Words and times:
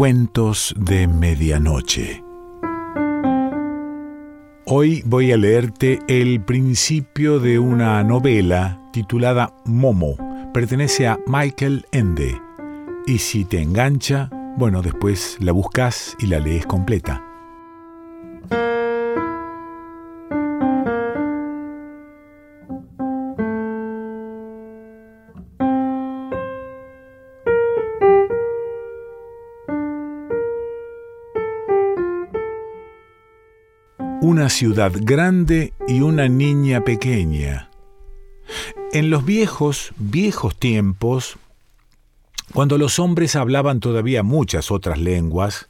Cuentos 0.00 0.74
de 0.78 1.06
Medianoche. 1.06 2.24
Hoy 4.64 5.02
voy 5.04 5.30
a 5.30 5.36
leerte 5.36 5.98
el 6.08 6.42
principio 6.42 7.38
de 7.38 7.58
una 7.58 8.02
novela 8.02 8.80
titulada 8.94 9.52
Momo. 9.66 10.16
Pertenece 10.54 11.06
a 11.06 11.18
Michael 11.26 11.84
Ende. 11.92 12.40
Y 13.06 13.18
si 13.18 13.44
te 13.44 13.60
engancha, 13.60 14.30
bueno, 14.56 14.80
después 14.80 15.36
la 15.38 15.52
buscas 15.52 16.16
y 16.18 16.28
la 16.28 16.40
lees 16.40 16.64
completa. 16.64 17.22
Ciudad 34.50 34.92
grande 34.94 35.72
y 35.88 36.00
una 36.00 36.28
niña 36.28 36.84
pequeña. 36.84 37.70
En 38.92 39.08
los 39.08 39.24
viejos, 39.24 39.92
viejos 39.96 40.56
tiempos, 40.56 41.38
cuando 42.52 42.76
los 42.78 42.98
hombres 42.98 43.36
hablaban 43.36 43.80
todavía 43.80 44.22
muchas 44.22 44.70
otras 44.70 44.98
lenguas, 44.98 45.68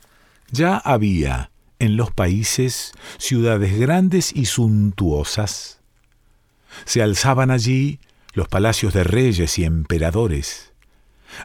ya 0.51 0.77
había 0.79 1.51
en 1.79 1.97
los 1.97 2.11
países 2.11 2.93
ciudades 3.19 3.79
grandes 3.79 4.34
y 4.34 4.47
suntuosas. 4.47 5.81
Se 6.84 7.03
alzaban 7.03 7.51
allí 7.51 8.01
los 8.33 8.48
palacios 8.48 8.95
de 8.95 9.05
reyes 9.05 9.59
y 9.59 9.65
emperadores. 9.65 10.69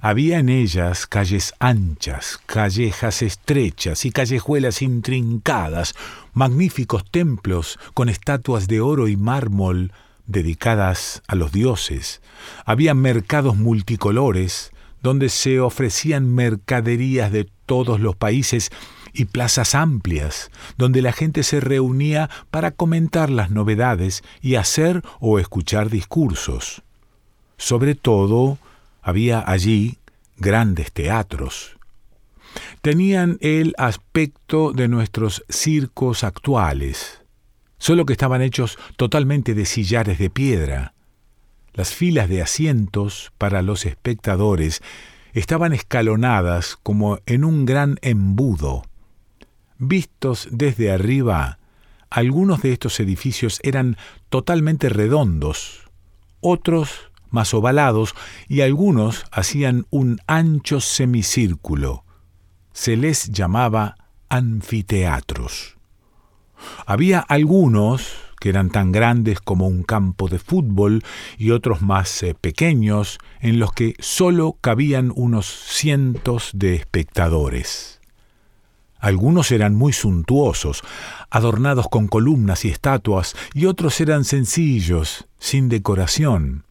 Había 0.02 0.40
en 0.40 0.50
ellas 0.50 1.08
calles 1.08 1.54
anchas, 1.60 2.40
callejas 2.46 3.22
estrechas 3.22 4.06
y 4.06 4.12
callejuelas 4.12 4.82
intrincadas, 4.82 5.96
magníficos 6.34 7.04
templos 7.10 7.80
con 7.94 8.10
estatuas 8.10 8.68
de 8.68 8.82
oro 8.82 9.08
y 9.08 9.18
mármol 9.18 9.92
dedicadas 10.28 11.22
a 11.28 11.36
los 11.36 11.52
dioses. 11.52 12.22
Había 12.66 12.94
mercados 12.94 13.56
multicolores 13.56 14.72
donde 15.02 15.30
se 15.30 15.60
ofrecían 15.60 16.34
mercaderías 16.34 17.32
de 17.32 17.48
todos 17.66 18.00
los 18.00 18.16
países 18.16 18.72
y 19.14 19.26
plazas 19.26 19.76
amplias, 19.76 20.52
donde 20.78 21.02
la 21.02 21.14
gente 21.14 21.44
se 21.44 21.60
reunía 21.60 22.30
para 22.52 22.72
comentar 22.72 23.30
las 23.30 23.50
novedades 23.50 24.24
y 24.42 24.56
hacer 24.56 25.04
o 25.20 25.40
escuchar 25.40 25.90
discursos. 25.90 26.82
Sobre 27.58 27.96
todo, 27.96 28.58
había 29.06 29.44
allí 29.46 30.00
grandes 30.36 30.92
teatros. 30.92 31.78
Tenían 32.82 33.38
el 33.40 33.76
aspecto 33.78 34.74
de 34.74 34.88
nuestros 34.88 35.46
circos 35.48 36.24
actuales, 36.24 37.22
solo 37.78 38.08
que 38.08 38.14
estaban 38.14 38.42
hechos 38.42 38.80
totalmente 38.98 39.54
de 39.54 39.66
sillares 39.66 40.18
de 40.18 40.32
piedra. 40.32 40.96
Las 41.74 41.94
filas 41.94 42.30
de 42.30 42.42
asientos 42.42 43.32
para 43.38 43.62
los 43.62 43.86
espectadores 43.86 44.82
estaban 45.34 45.72
escalonadas 45.72 46.76
como 46.82 47.20
en 47.28 47.46
un 47.46 47.66
gran 47.66 48.00
embudo. 48.02 48.86
Vistos 49.78 50.48
desde 50.50 50.92
arriba, 50.92 51.60
algunos 52.10 52.64
de 52.64 52.72
estos 52.72 53.00
edificios 53.00 53.60
eran 53.62 53.98
totalmente 54.30 54.90
redondos, 54.90 55.92
otros 56.40 57.12
más 57.30 57.54
ovalados, 57.54 58.16
y 58.48 58.62
algunos 58.62 59.26
hacían 59.32 59.86
un 59.90 60.20
ancho 60.28 60.82
semicírculo. 60.82 62.04
Se 62.74 62.98
les 62.98 63.32
llamaba 63.32 63.96
anfiteatros. 64.30 65.78
Había 66.86 67.20
algunos 67.20 68.14
que 68.40 68.50
eran 68.50 68.70
tan 68.70 68.92
grandes 68.92 69.40
como 69.40 69.68
un 69.68 69.84
campo 69.84 70.28
de 70.28 70.40
fútbol 70.40 71.04
y 71.38 71.52
otros 71.52 71.82
más 71.82 72.22
eh, 72.24 72.36
pequeños, 72.40 73.18
en 73.40 73.60
los 73.60 73.72
que 73.74 73.96
sólo 74.00 74.58
cabían 74.62 75.12
unos 75.16 75.48
cientos 75.48 76.52
de 76.54 76.76
espectadores. 76.76 78.02
Algunos 79.00 79.52
eran 79.52 79.76
muy 79.76 79.94
suntuosos, 79.94 80.82
adornados 81.30 81.88
con 81.90 82.08
columnas 82.08 82.66
y 82.66 82.70
estatuas, 82.70 83.36
y 83.54 83.66
otros 83.66 84.00
eran 84.02 84.26
sencillos, 84.26 85.28
sin 85.38 85.70
decoración. 85.70 86.66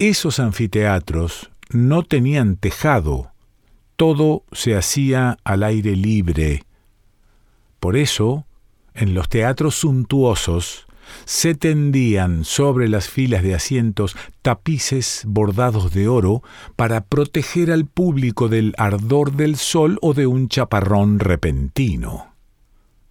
Esos 0.00 0.40
anfiteatros 0.40 1.50
no 1.68 2.02
tenían 2.02 2.56
tejado, 2.56 3.32
todo 3.96 4.44
se 4.50 4.74
hacía 4.74 5.36
al 5.44 5.62
aire 5.62 5.94
libre. 5.94 6.64
Por 7.80 7.98
eso, 7.98 8.46
en 8.94 9.12
los 9.12 9.28
teatros 9.28 9.74
suntuosos, 9.74 10.86
se 11.26 11.54
tendían 11.54 12.46
sobre 12.46 12.88
las 12.88 13.10
filas 13.10 13.42
de 13.42 13.54
asientos 13.54 14.16
tapices 14.40 15.24
bordados 15.26 15.92
de 15.92 16.08
oro 16.08 16.42
para 16.76 17.04
proteger 17.04 17.70
al 17.70 17.84
público 17.84 18.48
del 18.48 18.72
ardor 18.78 19.32
del 19.32 19.56
sol 19.56 19.98
o 20.00 20.14
de 20.14 20.26
un 20.26 20.48
chaparrón 20.48 21.18
repentino. 21.18 22.34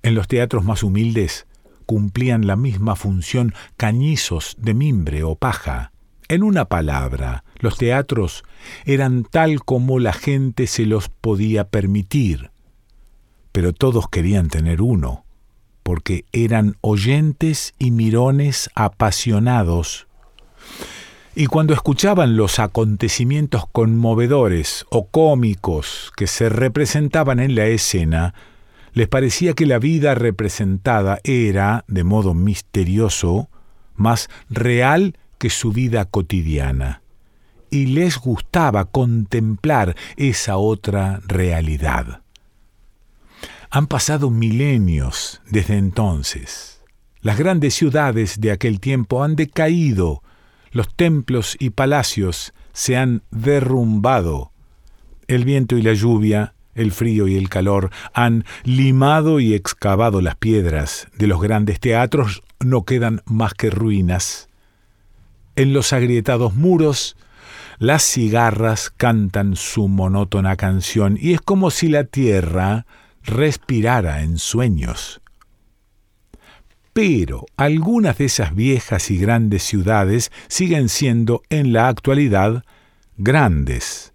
En 0.02 0.16
los 0.16 0.28
teatros 0.28 0.64
más 0.64 0.82
humildes 0.82 1.46
cumplían 1.86 2.48
la 2.48 2.56
misma 2.56 2.96
función 2.96 3.54
cañizos 3.78 4.56
de 4.58 4.74
mimbre 4.74 5.22
o 5.22 5.36
paja. 5.36 5.92
En 6.30 6.44
una 6.44 6.66
palabra, 6.66 7.44
los 7.58 7.80
teatros 7.80 8.44
eran 8.86 9.24
tal 9.24 9.62
como 9.66 9.98
la 9.98 10.14
gente 10.14 10.68
se 10.68 10.86
los 10.86 11.10
podía 11.10 11.64
permitir, 11.70 12.52
pero 13.52 13.74
todos 13.74 14.08
querían 14.10 14.48
tener 14.48 14.84
uno, 14.84 15.26
porque 15.82 16.26
eran 16.32 16.76
oyentes 16.82 17.74
y 17.80 17.90
mirones 17.90 18.70
apasionados. 18.76 20.06
Y 21.34 21.48
cuando 21.48 21.74
escuchaban 21.74 22.38
los 22.38 22.60
acontecimientos 22.60 23.64
conmovedores 23.72 24.86
o 24.92 25.08
cómicos 25.08 26.12
que 26.16 26.28
se 26.28 26.48
representaban 26.50 27.40
en 27.40 27.56
la 27.56 27.66
escena, 27.66 28.36
les 28.94 29.08
parecía 29.08 29.54
que 29.54 29.66
la 29.66 29.80
vida 29.80 30.14
representada 30.14 31.22
era, 31.24 31.86
de 31.88 32.04
modo 32.04 32.36
misterioso, 32.36 33.50
más 33.96 34.30
real 34.48 35.16
que 35.40 35.50
su 35.50 35.72
vida 35.72 36.06
cotidiana, 36.06 37.02
y 37.72 37.88
les 37.88 38.18
gustaba 38.18 38.86
contemplar 38.86 39.96
esa 40.18 40.58
otra 40.58 41.22
realidad. 41.26 42.22
Han 43.72 43.88
pasado 43.88 44.30
milenios 44.30 45.42
desde 45.50 45.78
entonces. 45.78 46.82
Las 47.22 47.38
grandes 47.38 47.74
ciudades 47.74 48.40
de 48.40 48.52
aquel 48.52 48.80
tiempo 48.80 49.24
han 49.24 49.36
decaído, 49.36 50.24
los 50.72 50.94
templos 50.96 51.56
y 51.60 51.72
palacios 51.72 52.54
se 52.74 52.98
han 52.98 53.24
derrumbado. 53.32 54.52
El 55.28 55.46
viento 55.46 55.78
y 55.78 55.82
la 55.82 55.94
lluvia, 55.94 56.54
el 56.76 56.92
frío 56.92 57.28
y 57.28 57.36
el 57.36 57.50
calor 57.50 57.92
han 58.14 58.46
limado 58.64 59.40
y 59.40 59.54
excavado 59.54 60.22
las 60.22 60.36
piedras. 60.36 61.08
De 61.18 61.28
los 61.28 61.42
grandes 61.42 61.80
teatros 61.80 62.44
no 62.60 62.84
quedan 62.84 63.22
más 63.26 63.54
que 63.54 63.70
ruinas. 63.70 64.49
En 65.59 65.74
los 65.74 65.92
agrietados 65.92 66.56
muros, 66.56 67.18
las 67.80 68.02
cigarras 68.03 68.90
cantan 68.96 69.58
su 69.58 69.90
monótona 69.90 70.56
canción 70.56 71.18
y 71.20 71.34
es 71.34 71.42
como 71.42 71.70
si 71.70 71.90
la 71.90 72.06
tierra 72.06 72.86
respirara 73.24 74.22
en 74.22 74.38
sueños. 74.38 75.19
Pero 76.94 77.46
algunas 77.58 78.19
de 78.19 78.24
esas 78.24 78.56
viejas 78.56 79.12
y 79.12 79.18
grandes 79.18 79.64
ciudades 79.64 80.31
siguen 80.48 80.88
siendo 80.88 81.42
en 81.50 81.74
la 81.74 81.89
actualidad 81.89 82.63
grandes. 83.18 84.13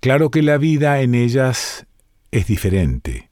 Claro 0.00 0.30
que 0.30 0.40
la 0.40 0.56
vida 0.56 1.02
en 1.02 1.14
ellas 1.14 1.84
es 2.30 2.46
diferente. 2.46 3.28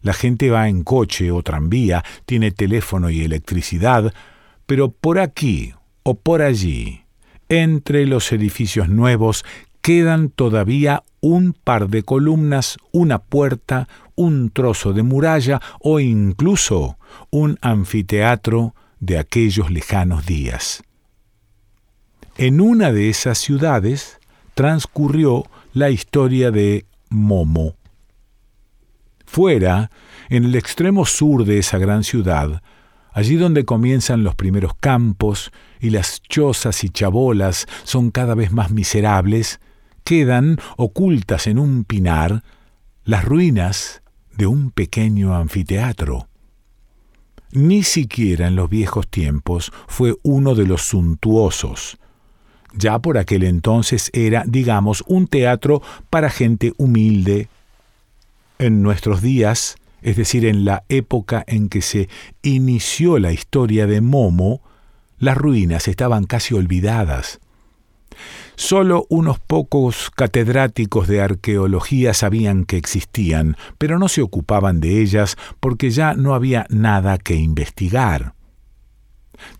La 0.00 0.14
gente 0.14 0.48
va 0.48 0.70
en 0.70 0.84
coche 0.84 1.30
o 1.32 1.42
tranvía, 1.42 2.02
tiene 2.24 2.50
teléfono 2.50 3.10
y 3.10 3.20
electricidad, 3.20 4.14
pero 4.64 4.90
por 4.90 5.18
aquí 5.18 5.74
o 6.04 6.14
por 6.14 6.42
allí, 6.42 7.02
entre 7.48 8.06
los 8.06 8.30
edificios 8.30 8.88
nuevos, 8.88 9.44
quedan 9.80 10.30
todavía 10.30 11.02
un 11.20 11.52
par 11.52 11.88
de 11.88 12.02
columnas, 12.02 12.78
una 12.92 13.18
puerta, 13.18 13.88
un 14.14 14.50
trozo 14.50 14.92
de 14.92 15.02
muralla 15.02 15.60
o 15.80 15.98
incluso 15.98 16.98
un 17.30 17.58
anfiteatro 17.60 18.74
de 19.00 19.18
aquellos 19.18 19.70
lejanos 19.70 20.24
días. 20.26 20.84
En 22.36 22.60
una 22.60 22.92
de 22.92 23.08
esas 23.08 23.38
ciudades 23.38 24.18
transcurrió 24.54 25.44
la 25.72 25.90
historia 25.90 26.50
de 26.50 26.86
Momo. 27.08 27.76
Fuera, 29.26 29.90
en 30.28 30.44
el 30.44 30.54
extremo 30.54 31.06
sur 31.06 31.44
de 31.44 31.58
esa 31.58 31.78
gran 31.78 32.04
ciudad, 32.04 32.62
Allí 33.14 33.36
donde 33.36 33.64
comienzan 33.64 34.24
los 34.24 34.34
primeros 34.34 34.74
campos 34.74 35.52
y 35.78 35.90
las 35.90 36.20
chozas 36.20 36.82
y 36.82 36.90
chabolas 36.90 37.66
son 37.84 38.10
cada 38.10 38.34
vez 38.34 38.50
más 38.50 38.72
miserables, 38.72 39.60
quedan, 40.02 40.58
ocultas 40.76 41.46
en 41.46 41.60
un 41.60 41.84
pinar, 41.84 42.42
las 43.04 43.24
ruinas 43.24 44.02
de 44.36 44.48
un 44.48 44.72
pequeño 44.72 45.32
anfiteatro. 45.36 46.26
Ni 47.52 47.84
siquiera 47.84 48.48
en 48.48 48.56
los 48.56 48.68
viejos 48.68 49.06
tiempos 49.06 49.70
fue 49.86 50.16
uno 50.24 50.56
de 50.56 50.66
los 50.66 50.82
suntuosos. 50.82 51.98
Ya 52.72 52.98
por 52.98 53.16
aquel 53.16 53.44
entonces 53.44 54.10
era, 54.12 54.42
digamos, 54.44 55.04
un 55.06 55.28
teatro 55.28 55.82
para 56.10 56.30
gente 56.30 56.72
humilde. 56.78 57.48
En 58.58 58.82
nuestros 58.82 59.22
días, 59.22 59.76
es 60.04 60.16
decir, 60.16 60.44
en 60.44 60.66
la 60.66 60.84
época 60.90 61.42
en 61.46 61.70
que 61.70 61.80
se 61.80 62.10
inició 62.42 63.18
la 63.18 63.32
historia 63.32 63.86
de 63.86 64.02
Momo, 64.02 64.60
las 65.18 65.36
ruinas 65.36 65.88
estaban 65.88 66.24
casi 66.24 66.54
olvidadas. 66.54 67.40
Solo 68.54 69.06
unos 69.08 69.40
pocos 69.40 70.10
catedráticos 70.14 71.08
de 71.08 71.22
arqueología 71.22 72.12
sabían 72.12 72.66
que 72.66 72.76
existían, 72.76 73.56
pero 73.78 73.98
no 73.98 74.08
se 74.08 74.20
ocupaban 74.20 74.78
de 74.80 75.00
ellas 75.00 75.36
porque 75.58 75.88
ya 75.88 76.12
no 76.12 76.34
había 76.34 76.66
nada 76.68 77.16
que 77.16 77.36
investigar. 77.36 78.34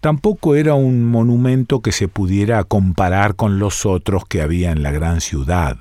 Tampoco 0.00 0.56
era 0.56 0.74
un 0.74 1.06
monumento 1.06 1.80
que 1.80 1.90
se 1.90 2.06
pudiera 2.06 2.62
comparar 2.64 3.34
con 3.34 3.58
los 3.58 3.86
otros 3.86 4.26
que 4.26 4.42
había 4.42 4.72
en 4.72 4.82
la 4.82 4.90
gran 4.90 5.22
ciudad. 5.22 5.78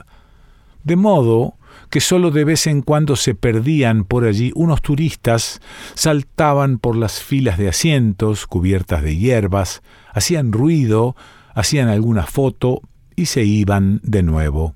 De 0.85 0.95
modo 0.95 1.55
que 1.93 2.01
solo 2.01 2.31
de 2.31 2.43
vez 2.43 2.65
en 2.65 2.81
cuando 2.81 3.15
se 3.15 3.35
perdían 3.35 4.03
por 4.03 4.25
allí 4.25 4.51
unos 4.55 4.81
turistas, 4.81 5.61
saltaban 5.93 6.79
por 6.79 6.95
las 6.95 7.21
filas 7.21 7.59
de 7.59 7.69
asientos 7.69 8.47
cubiertas 8.47 9.03
de 9.03 9.15
hierbas, 9.15 9.83
hacían 10.11 10.51
ruido, 10.51 11.15
hacían 11.53 11.89
alguna 11.89 12.25
foto 12.25 12.81
y 13.15 13.27
se 13.27 13.43
iban 13.43 13.99
de 14.01 14.23
nuevo. 14.23 14.73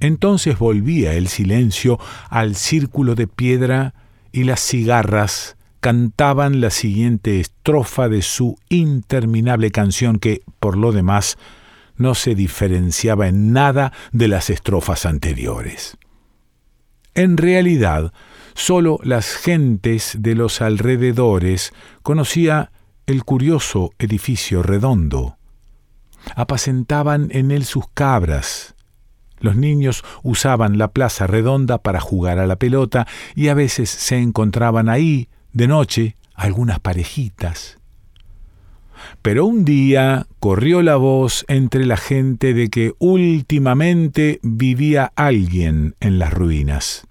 Entonces 0.00 0.58
volvía 0.58 1.14
el 1.14 1.28
silencio 1.28 1.98
al 2.28 2.54
círculo 2.54 3.14
de 3.14 3.28
piedra 3.28 3.94
y 4.30 4.44
las 4.44 4.60
cigarras 4.60 5.56
cantaban 5.80 6.60
la 6.60 6.68
siguiente 6.68 7.40
estrofa 7.40 8.10
de 8.10 8.20
su 8.20 8.58
interminable 8.68 9.70
canción 9.70 10.18
que, 10.18 10.42
por 10.60 10.76
lo 10.76 10.92
demás, 10.92 11.38
no 11.96 12.14
se 12.14 12.34
diferenciaba 12.34 13.26
en 13.26 13.54
nada 13.54 13.94
de 14.12 14.28
las 14.28 14.50
estrofas 14.50 15.06
anteriores. 15.06 15.96
En 17.16 17.38
realidad, 17.38 18.12
sólo 18.52 18.98
las 19.02 19.36
gentes 19.36 20.16
de 20.20 20.34
los 20.34 20.60
alrededores 20.60 21.72
conocía 22.02 22.70
el 23.06 23.24
curioso 23.24 23.92
edificio 23.98 24.62
redondo, 24.62 25.38
apacentaban 26.34 27.28
en 27.30 27.52
él 27.52 27.64
sus 27.64 27.88
cabras. 27.94 28.74
Los 29.38 29.56
niños 29.56 30.04
usaban 30.22 30.76
la 30.76 30.88
plaza 30.88 31.26
redonda 31.26 31.78
para 31.78 32.00
jugar 32.00 32.38
a 32.38 32.46
la 32.46 32.56
pelota 32.56 33.06
y 33.34 33.48
a 33.48 33.54
veces 33.54 33.88
se 33.88 34.18
encontraban 34.18 34.90
ahí, 34.90 35.30
de 35.54 35.68
noche, 35.68 36.16
algunas 36.34 36.80
parejitas. 36.80 37.78
Pero 39.22 39.46
un 39.46 39.64
día 39.64 40.26
corrió 40.40 40.82
la 40.82 40.96
voz 40.96 41.44
entre 41.48 41.86
la 41.86 41.96
gente 41.96 42.54
de 42.54 42.68
que 42.68 42.94
últimamente 42.98 44.40
vivía 44.42 45.12
alguien 45.16 45.94
en 46.00 46.18
las 46.18 46.32
ruinas. 46.32 47.06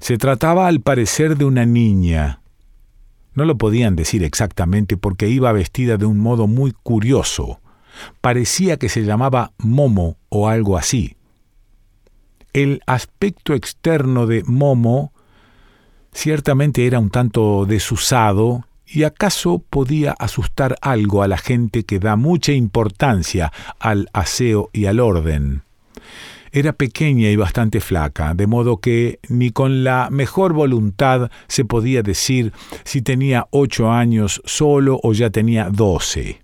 Se 0.00 0.18
trataba 0.18 0.66
al 0.66 0.80
parecer 0.80 1.36
de 1.36 1.44
una 1.44 1.66
niña. 1.66 2.40
No 3.34 3.44
lo 3.44 3.58
podían 3.58 3.96
decir 3.96 4.24
exactamente 4.24 4.96
porque 4.96 5.28
iba 5.28 5.52
vestida 5.52 5.96
de 5.96 6.06
un 6.06 6.18
modo 6.18 6.46
muy 6.46 6.72
curioso 6.82 7.60
parecía 8.20 8.76
que 8.76 8.88
se 8.88 9.04
llamaba 9.04 9.52
Momo 9.58 10.16
o 10.28 10.48
algo 10.48 10.76
así. 10.76 11.16
El 12.52 12.80
aspecto 12.86 13.54
externo 13.54 14.26
de 14.26 14.42
Momo 14.44 15.12
ciertamente 16.12 16.86
era 16.86 16.98
un 16.98 17.10
tanto 17.10 17.66
desusado 17.66 18.64
y 18.86 19.02
acaso 19.02 19.62
podía 19.68 20.12
asustar 20.12 20.76
algo 20.80 21.22
a 21.22 21.28
la 21.28 21.38
gente 21.38 21.84
que 21.84 21.98
da 21.98 22.16
mucha 22.16 22.52
importancia 22.52 23.52
al 23.78 24.08
aseo 24.12 24.70
y 24.72 24.86
al 24.86 25.00
orden. 25.00 25.62
Era 26.52 26.72
pequeña 26.72 27.28
y 27.28 27.36
bastante 27.36 27.80
flaca, 27.80 28.32
de 28.34 28.46
modo 28.46 28.78
que 28.78 29.18
ni 29.28 29.50
con 29.50 29.84
la 29.84 30.08
mejor 30.10 30.52
voluntad 30.52 31.30
se 31.48 31.64
podía 31.64 32.02
decir 32.02 32.52
si 32.84 33.02
tenía 33.02 33.46
ocho 33.50 33.90
años 33.90 34.40
solo 34.46 34.98
o 35.02 35.12
ya 35.12 35.28
tenía 35.30 35.68
doce. 35.68 36.40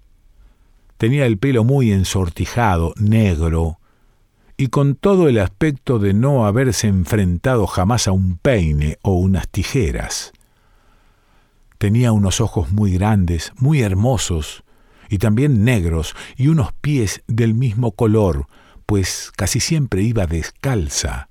Tenía 0.98 1.24
el 1.26 1.38
pelo 1.38 1.64
muy 1.64 1.92
ensortijado, 1.92 2.92
negro, 2.98 3.78
y 4.56 4.66
con 4.66 4.96
todo 4.96 5.28
el 5.28 5.38
aspecto 5.38 5.98
de 5.98 6.12
no 6.12 6.46
haberse 6.46 6.88
enfrentado 6.88 7.66
jamás 7.66 8.06
a 8.06 8.12
un 8.12 8.36
peine 8.36 8.98
o 9.02 9.14
unas 9.14 9.48
tijeras. 9.48 10.32
Tenía 11.82 12.12
unos 12.12 12.40
ojos 12.40 12.70
muy 12.70 12.92
grandes, 12.92 13.52
muy 13.58 13.82
hermosos, 13.82 14.62
y 15.08 15.18
también 15.18 15.64
negros, 15.64 16.14
y 16.36 16.46
unos 16.46 16.72
pies 16.74 17.24
del 17.26 17.54
mismo 17.54 17.90
color, 17.90 18.46
pues 18.86 19.32
casi 19.36 19.58
siempre 19.58 20.02
iba 20.02 20.28
descalza. 20.28 21.28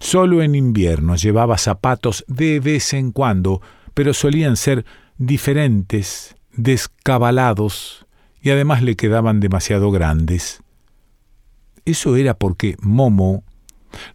Solo 0.00 0.42
en 0.42 0.56
invierno 0.56 1.14
llevaba 1.14 1.56
zapatos 1.56 2.24
de 2.26 2.58
vez 2.58 2.92
en 2.94 3.12
cuando, 3.12 3.62
pero 3.94 4.12
solían 4.12 4.56
ser 4.56 4.84
diferentes, 5.18 6.34
descabalados, 6.52 8.06
y 8.42 8.50
además 8.50 8.82
le 8.82 8.96
quedaban 8.96 9.38
demasiado 9.38 9.92
grandes. 9.92 10.64
Eso 11.84 12.16
era 12.16 12.34
porque 12.34 12.74
Momo 12.80 13.44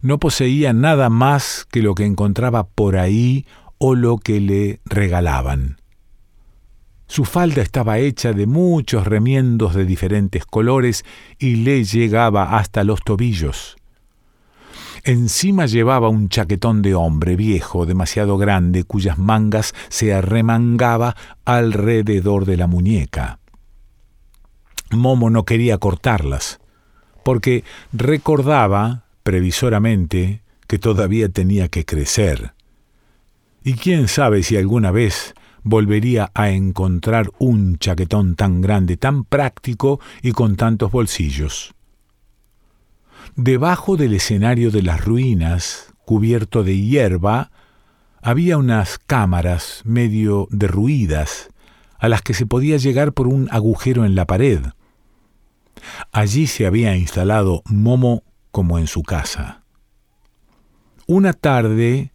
no 0.02 0.18
poseía 0.18 0.74
nada 0.74 1.08
más 1.08 1.66
que 1.70 1.80
lo 1.80 1.94
que 1.94 2.04
encontraba 2.04 2.64
por 2.66 2.98
ahí 2.98 3.46
o 3.86 3.94
lo 3.94 4.16
que 4.16 4.40
le 4.40 4.80
regalaban. 4.86 5.76
Su 7.06 7.26
falda 7.26 7.60
estaba 7.60 7.98
hecha 7.98 8.32
de 8.32 8.46
muchos 8.46 9.06
remiendos 9.06 9.74
de 9.74 9.84
diferentes 9.84 10.46
colores 10.46 11.04
y 11.38 11.56
le 11.56 11.84
llegaba 11.84 12.56
hasta 12.56 12.82
los 12.82 13.02
tobillos. 13.04 13.76
Encima 15.02 15.66
llevaba 15.66 16.08
un 16.08 16.30
chaquetón 16.30 16.80
de 16.80 16.94
hombre 16.94 17.36
viejo, 17.36 17.84
demasiado 17.84 18.38
grande, 18.38 18.84
cuyas 18.84 19.18
mangas 19.18 19.74
se 19.90 20.14
arremangaba 20.14 21.14
alrededor 21.44 22.46
de 22.46 22.56
la 22.56 22.66
muñeca. 22.66 23.38
Momo 24.92 25.28
no 25.28 25.44
quería 25.44 25.76
cortarlas, 25.76 26.58
porque 27.22 27.64
recordaba, 27.92 29.04
previsoramente, 29.22 30.42
que 30.68 30.78
todavía 30.78 31.28
tenía 31.28 31.68
que 31.68 31.84
crecer. 31.84 32.53
Y 33.66 33.74
quién 33.74 34.08
sabe 34.08 34.42
si 34.42 34.58
alguna 34.58 34.90
vez 34.90 35.34
volvería 35.62 36.30
a 36.34 36.50
encontrar 36.50 37.30
un 37.38 37.78
chaquetón 37.78 38.36
tan 38.36 38.60
grande, 38.60 38.98
tan 38.98 39.24
práctico 39.24 40.00
y 40.20 40.32
con 40.32 40.56
tantos 40.56 40.92
bolsillos. 40.92 41.74
Debajo 43.36 43.96
del 43.96 44.12
escenario 44.12 44.70
de 44.70 44.82
las 44.82 45.02
ruinas, 45.02 45.94
cubierto 46.04 46.62
de 46.62 46.78
hierba, 46.78 47.50
había 48.20 48.58
unas 48.58 48.98
cámaras 48.98 49.80
medio 49.84 50.46
derruidas, 50.50 51.48
a 51.98 52.10
las 52.10 52.20
que 52.20 52.34
se 52.34 52.44
podía 52.44 52.76
llegar 52.76 53.14
por 53.14 53.28
un 53.28 53.48
agujero 53.50 54.04
en 54.04 54.14
la 54.14 54.26
pared. 54.26 54.60
Allí 56.12 56.46
se 56.46 56.66
había 56.66 56.96
instalado 56.96 57.62
Momo 57.64 58.24
como 58.50 58.78
en 58.78 58.86
su 58.86 59.02
casa. 59.02 59.62
Una 61.06 61.32
tarde 61.32 62.13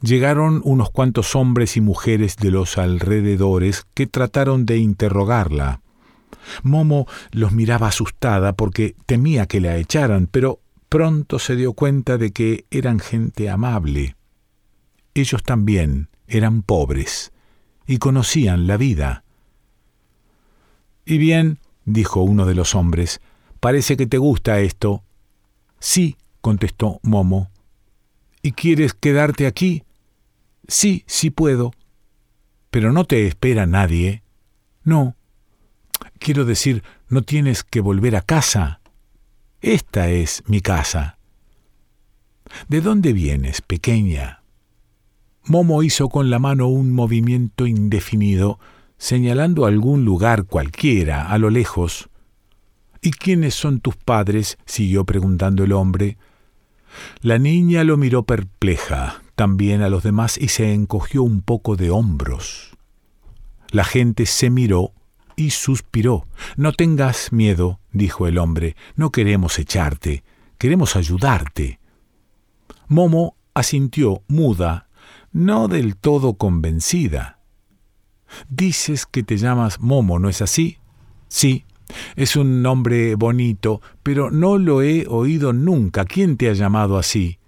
llegaron 0.00 0.60
unos 0.64 0.90
cuantos 0.90 1.34
hombres 1.34 1.76
y 1.76 1.80
mujeres 1.80 2.36
de 2.36 2.50
los 2.50 2.78
alrededores 2.78 3.86
que 3.94 4.06
trataron 4.06 4.66
de 4.66 4.78
interrogarla. 4.78 5.80
Momo 6.62 7.06
los 7.30 7.52
miraba 7.52 7.88
asustada 7.88 8.54
porque 8.54 8.96
temía 9.06 9.46
que 9.46 9.60
la 9.60 9.76
echaran, 9.76 10.26
pero 10.30 10.60
pronto 10.88 11.38
se 11.38 11.56
dio 11.56 11.72
cuenta 11.72 12.16
de 12.16 12.32
que 12.32 12.64
eran 12.70 13.00
gente 13.00 13.50
amable. 13.50 14.16
Ellos 15.14 15.42
también 15.42 16.08
eran 16.26 16.62
pobres 16.62 17.32
y 17.86 17.98
conocían 17.98 18.66
la 18.66 18.76
vida. 18.76 19.24
Y 21.04 21.18
bien, 21.18 21.58
dijo 21.84 22.22
uno 22.22 22.46
de 22.46 22.54
los 22.54 22.74
hombres, 22.74 23.20
parece 23.60 23.96
que 23.96 24.06
te 24.06 24.18
gusta 24.18 24.60
esto. 24.60 25.02
Sí, 25.80 26.16
contestó 26.40 27.00
Momo. 27.02 27.50
¿Y 28.42 28.52
quieres 28.52 28.94
quedarte 28.94 29.46
aquí? 29.46 29.82
Sí, 30.68 31.04
sí 31.06 31.30
puedo. 31.30 31.72
Pero 32.70 32.92
no 32.92 33.04
te 33.04 33.26
espera 33.26 33.66
nadie. 33.66 34.22
No. 34.84 35.16
Quiero 36.18 36.44
decir, 36.44 36.82
no 37.08 37.22
tienes 37.22 37.64
que 37.64 37.80
volver 37.80 38.14
a 38.14 38.20
casa. 38.20 38.80
Esta 39.60 40.10
es 40.10 40.44
mi 40.46 40.60
casa. 40.60 41.18
¿De 42.68 42.80
dónde 42.80 43.12
vienes, 43.12 43.62
pequeña? 43.62 44.42
Momo 45.44 45.82
hizo 45.82 46.08
con 46.08 46.28
la 46.28 46.38
mano 46.38 46.68
un 46.68 46.92
movimiento 46.92 47.66
indefinido, 47.66 48.58
señalando 48.98 49.64
algún 49.64 50.04
lugar 50.04 50.44
cualquiera 50.44 51.30
a 51.30 51.38
lo 51.38 51.50
lejos. 51.50 52.10
¿Y 53.00 53.12
quiénes 53.12 53.54
son 53.54 53.80
tus 53.80 53.96
padres? 53.96 54.58
siguió 54.66 55.04
preguntando 55.04 55.64
el 55.64 55.72
hombre. 55.72 56.18
La 57.20 57.38
niña 57.38 57.84
lo 57.84 57.96
miró 57.96 58.24
perpleja, 58.24 59.22
también 59.38 59.82
a 59.82 59.88
los 59.88 60.02
demás, 60.02 60.36
y 60.36 60.48
se 60.48 60.74
encogió 60.74 61.22
un 61.22 61.42
poco 61.42 61.76
de 61.76 61.92
hombros. 61.92 62.76
La 63.70 63.84
gente 63.84 64.26
se 64.26 64.50
miró 64.50 64.94
y 65.36 65.50
suspiró. 65.50 66.26
No 66.56 66.72
tengas 66.72 67.32
miedo, 67.32 67.78
dijo 67.92 68.26
el 68.26 68.36
hombre, 68.36 68.74
no 68.96 69.12
queremos 69.12 69.60
echarte, 69.60 70.24
queremos 70.58 70.96
ayudarte. 70.96 71.78
Momo 72.88 73.36
asintió, 73.54 74.24
muda, 74.26 74.88
no 75.30 75.68
del 75.68 75.94
todo 75.94 76.34
convencida. 76.34 77.38
Dices 78.48 79.06
que 79.06 79.22
te 79.22 79.36
llamas 79.36 79.78
Momo, 79.78 80.18
¿no 80.18 80.28
es 80.28 80.42
así? 80.42 80.78
Sí, 81.28 81.64
es 82.16 82.34
un 82.34 82.60
nombre 82.60 83.14
bonito, 83.14 83.82
pero 84.02 84.32
no 84.32 84.58
lo 84.58 84.82
he 84.82 85.06
oído 85.06 85.52
nunca. 85.52 86.06
¿Quién 86.06 86.36
te 86.36 86.50
ha 86.50 86.54
llamado 86.54 86.98
así? 86.98 87.38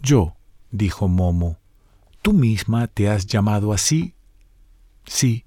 Yo, 0.00 0.37
dijo 0.70 1.08
Momo. 1.08 1.58
¿Tú 2.22 2.32
misma 2.32 2.86
te 2.86 3.08
has 3.08 3.26
llamado 3.26 3.72
así? 3.72 4.14
Sí. 5.04 5.44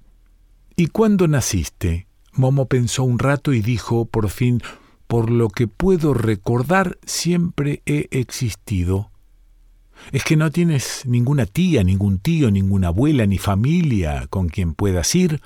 ¿Y 0.76 0.88
cuándo 0.88 1.28
naciste? 1.28 2.06
Momo 2.32 2.66
pensó 2.66 3.04
un 3.04 3.18
rato 3.18 3.52
y 3.52 3.60
dijo 3.60 4.06
por 4.06 4.30
fin, 4.30 4.62
por 5.06 5.30
lo 5.30 5.48
que 5.50 5.68
puedo 5.68 6.14
recordar, 6.14 6.98
siempre 7.04 7.82
he 7.84 8.08
existido. 8.10 9.10
¿Es 10.10 10.24
que 10.24 10.36
no 10.36 10.50
tienes 10.50 11.02
ninguna 11.06 11.46
tía, 11.46 11.84
ningún 11.84 12.18
tío, 12.18 12.50
ninguna 12.50 12.88
abuela, 12.88 13.26
ni 13.26 13.38
familia 13.38 14.26
con 14.28 14.48
quien 14.48 14.74
puedas 14.74 15.14
ir? 15.14 15.40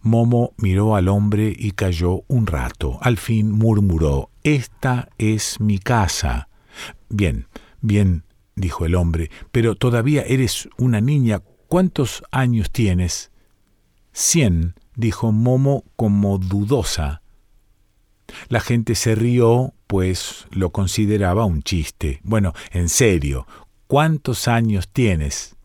Momo 0.00 0.52
miró 0.56 0.96
al 0.96 1.08
hombre 1.08 1.54
y 1.56 1.72
calló 1.72 2.22
un 2.28 2.46
rato. 2.46 2.98
Al 3.00 3.16
fin 3.16 3.50
murmuró, 3.50 4.30
Esta 4.42 5.08
es 5.18 5.60
mi 5.60 5.78
casa. 5.78 6.48
Bien, 7.08 7.46
bien, 7.80 8.22
dijo 8.56 8.86
el 8.86 8.94
hombre, 8.94 9.30
pero 9.52 9.74
todavía 9.74 10.22
eres 10.22 10.68
una 10.78 11.00
niña. 11.00 11.42
¿Cuántos 11.68 12.22
años 12.30 12.70
tienes? 12.70 13.30
Cien, 14.12 14.74
dijo 14.94 15.32
Momo 15.32 15.84
como 15.96 16.38
dudosa. 16.38 17.22
La 18.48 18.60
gente 18.60 18.94
se 18.94 19.14
rió, 19.14 19.74
pues 19.86 20.46
lo 20.50 20.70
consideraba 20.70 21.44
un 21.44 21.62
chiste. 21.62 22.20
Bueno, 22.22 22.52
en 22.70 22.88
serio, 22.88 23.46
¿cuántos 23.86 24.48
años 24.48 24.88
tienes? 24.88 25.56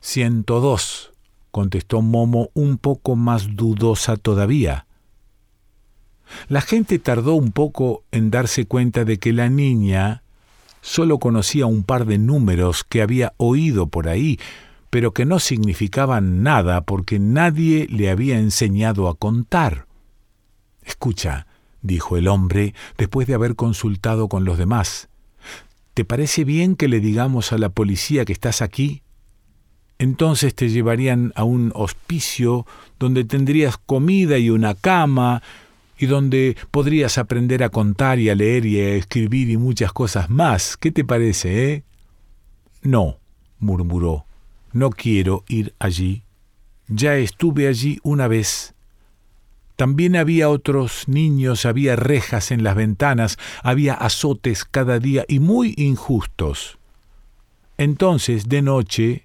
Ciento 0.00 0.60
dos, 0.60 1.12
contestó 1.50 2.02
Momo 2.02 2.50
un 2.54 2.78
poco 2.78 3.16
más 3.16 3.54
dudosa 3.56 4.16
todavía. 4.16 4.86
La 6.48 6.60
gente 6.60 6.98
tardó 6.98 7.34
un 7.34 7.52
poco 7.52 8.02
en 8.10 8.30
darse 8.30 8.66
cuenta 8.66 9.04
de 9.04 9.18
que 9.18 9.32
la 9.32 9.48
niña 9.48 10.23
solo 10.84 11.18
conocía 11.18 11.64
un 11.64 11.82
par 11.82 12.04
de 12.04 12.18
números 12.18 12.84
que 12.84 13.00
había 13.00 13.32
oído 13.38 13.86
por 13.86 14.06
ahí, 14.06 14.38
pero 14.90 15.14
que 15.14 15.24
no 15.24 15.38
significaban 15.38 16.42
nada 16.42 16.82
porque 16.82 17.18
nadie 17.18 17.86
le 17.90 18.10
había 18.10 18.38
enseñado 18.38 19.08
a 19.08 19.14
contar. 19.14 19.86
Escucha, 20.84 21.46
dijo 21.80 22.18
el 22.18 22.28
hombre 22.28 22.74
después 22.98 23.26
de 23.26 23.32
haber 23.32 23.56
consultado 23.56 24.28
con 24.28 24.44
los 24.44 24.58
demás. 24.58 25.08
¿Te 25.94 26.04
parece 26.04 26.44
bien 26.44 26.76
que 26.76 26.86
le 26.86 27.00
digamos 27.00 27.54
a 27.54 27.58
la 27.58 27.70
policía 27.70 28.26
que 28.26 28.34
estás 28.34 28.60
aquí? 28.60 29.02
Entonces 29.98 30.54
te 30.54 30.68
llevarían 30.68 31.32
a 31.34 31.44
un 31.44 31.72
hospicio 31.74 32.66
donde 32.98 33.24
tendrías 33.24 33.78
comida 33.78 34.36
y 34.36 34.50
una 34.50 34.74
cama, 34.74 35.42
y 35.98 36.06
donde 36.06 36.56
podrías 36.70 37.18
aprender 37.18 37.62
a 37.62 37.68
contar 37.68 38.18
y 38.18 38.30
a 38.30 38.34
leer 38.34 38.66
y 38.66 38.80
a 38.80 38.94
escribir 38.94 39.50
y 39.50 39.56
muchas 39.56 39.92
cosas 39.92 40.30
más. 40.30 40.76
¿Qué 40.76 40.90
te 40.90 41.04
parece, 41.04 41.72
eh? 41.72 41.84
No, 42.82 43.18
murmuró, 43.58 44.26
no 44.72 44.90
quiero 44.90 45.44
ir 45.48 45.74
allí. 45.78 46.22
Ya 46.88 47.16
estuve 47.16 47.68
allí 47.68 47.98
una 48.02 48.28
vez. 48.28 48.74
También 49.76 50.16
había 50.16 50.50
otros 50.50 51.08
niños, 51.08 51.66
había 51.66 51.96
rejas 51.96 52.50
en 52.50 52.62
las 52.62 52.76
ventanas, 52.76 53.38
había 53.62 53.94
azotes 53.94 54.64
cada 54.64 54.98
día 54.98 55.24
y 55.26 55.40
muy 55.40 55.74
injustos. 55.76 56.78
Entonces, 57.76 58.48
de 58.48 58.62
noche, 58.62 59.24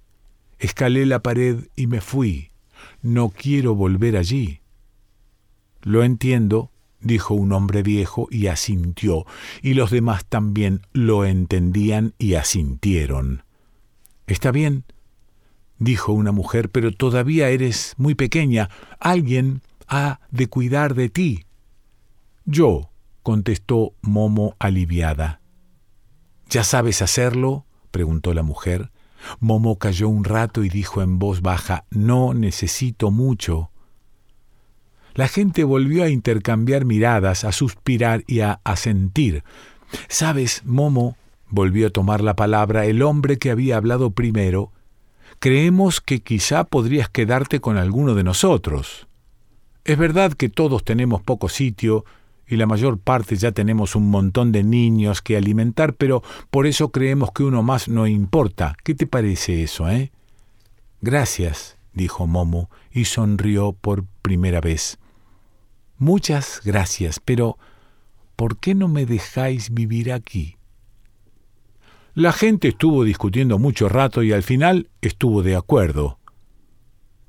Escalé 0.60 1.06
la 1.06 1.24
pared 1.24 1.68
y 1.78 1.88
me 1.88 2.02
fui. 2.02 2.52
No 3.02 3.30
quiero 3.30 3.76
volver 3.76 4.18
allí. 4.18 4.59
Lo 5.82 6.04
entiendo, 6.04 6.72
dijo 7.02 7.34
un 7.34 7.52
hombre 7.54 7.84
viejo 7.84 8.28
y 8.32 8.48
asintió, 8.48 9.26
y 9.62 9.74
los 9.74 9.92
demás 9.92 10.26
también 10.26 10.82
lo 10.94 11.26
entendían 11.26 12.14
y 12.18 12.34
asintieron. 12.34 13.44
Está 14.28 14.52
bien, 14.52 14.84
dijo 15.78 16.12
una 16.12 16.32
mujer, 16.32 16.70
pero 16.70 16.92
todavía 16.92 17.50
eres 17.50 17.96
muy 17.98 18.16
pequeña. 18.16 18.70
Alguien 19.00 19.62
ha 19.88 20.20
de 20.30 20.48
cuidar 20.48 20.94
de 20.94 21.10
ti. 21.10 21.46
Yo, 22.46 22.90
contestó 23.24 23.94
Momo 24.02 24.56
aliviada. 24.60 25.42
¿Ya 26.50 26.64
sabes 26.64 27.02
hacerlo? 27.02 27.66
preguntó 27.92 28.34
la 28.34 28.44
mujer. 28.44 28.92
Momo 29.40 29.78
calló 29.78 30.10
un 30.10 30.24
rato 30.24 30.64
y 30.64 30.70
dijo 30.70 31.02
en 31.02 31.20
voz 31.20 31.42
baja, 31.42 31.86
No 31.92 32.34
necesito 32.34 33.12
mucho. 33.12 33.72
La 35.16 35.28
gente 35.28 35.64
volvió 35.64 36.04
a 36.04 36.10
intercambiar 36.10 36.86
miradas, 36.86 37.44
a 37.44 37.52
suspirar 37.52 38.24
y 38.28 38.42
a 38.42 38.60
asentir. 38.64 39.44
Sabes, 40.08 40.62
Momo, 40.66 41.18
volvió 41.50 41.88
a 41.88 41.92
tomar 41.92 42.22
la 42.22 42.36
palabra 42.36 42.86
el 42.86 43.02
hombre 43.02 43.38
que 43.38 43.52
había 43.52 43.78
hablado 43.78 44.12
primero, 44.12 44.72
creemos 45.40 46.02
que 46.02 46.22
quizá 46.22 46.64
podrías 46.64 47.10
quedarte 47.10 47.60
con 47.60 47.78
alguno 47.78 48.16
de 48.16 48.24
nosotros. 48.24 49.08
Es 49.86 49.98
verdad 49.98 50.34
que 50.34 50.50
todos 50.50 50.84
tenemos 50.84 51.22
poco 51.22 51.50
sitio 51.50 52.06
y 52.48 52.56
la 52.58 52.66
mayor 52.66 53.00
parte 53.00 53.36
ya 53.36 53.52
tenemos 53.52 53.96
un 53.96 54.10
montón 54.10 54.52
de 54.52 54.64
niños 54.64 55.22
que 55.22 55.38
alimentar, 55.38 55.94
pero 55.94 56.24
por 56.50 56.68
eso 56.68 56.92
creemos 56.92 57.32
que 57.32 57.44
uno 57.44 57.64
más 57.64 57.88
no 57.88 58.08
importa. 58.08 58.76
¿Qué 58.84 58.96
te 58.96 59.08
parece 59.08 59.64
eso, 59.64 59.88
eh? 59.90 60.12
Gracias, 61.02 61.78
dijo 61.94 62.28
Momo, 62.28 62.70
y 62.92 63.06
sonrió 63.06 63.74
por 63.74 64.06
primera 64.22 64.62
vez. 64.62 64.98
Muchas 65.98 66.62
gracias, 66.64 67.20
pero 67.20 67.58
¿por 68.36 68.58
qué 68.58 68.74
no 68.74 68.88
me 68.88 69.06
dejáis 69.06 69.74
vivir 69.74 70.14
aquí? 70.14 70.56
La 72.14 72.32
gente 72.32 72.70
estuvo 72.70 73.04
discutiendo 73.04 73.60
mucho 73.60 73.88
rato 73.88 74.24
y 74.24 74.32
al 74.32 74.44
final 74.44 74.90
estuvo 75.02 75.44
de 75.44 75.56
acuerdo. 75.56 76.20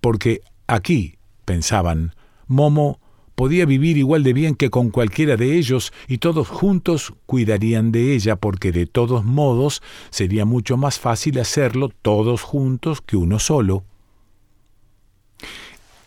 Porque 0.01 0.41
aquí, 0.67 1.17
pensaban, 1.45 2.15
Momo 2.47 3.01
podía 3.35 3.67
vivir 3.67 3.97
igual 3.97 4.23
de 4.23 4.33
bien 4.33 4.55
que 4.55 4.71
con 4.71 4.91
cualquiera 4.91 5.37
de 5.37 5.57
ellos 5.57 5.93
y 6.09 6.19
todos 6.19 6.49
juntos 6.49 7.15
cuidarían 7.27 7.91
de 7.91 8.15
ella 8.15 8.37
porque 8.37 8.73
de 8.73 8.87
todos 8.87 9.25
modos 9.25 9.83
sería 10.11 10.45
mucho 10.45 10.77
más 10.77 10.99
fácil 10.99 11.39
hacerlo 11.39 11.91
todos 12.03 12.43
juntos 12.43 13.01
que 13.01 13.17
uno 13.17 13.39
solo. 13.39 13.85